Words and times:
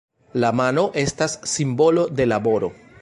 La 0.43 0.49
mano 0.59 0.85
estas 1.01 1.35
simbolo 1.53 2.07
de 2.21 2.27
laboro. 2.33 2.73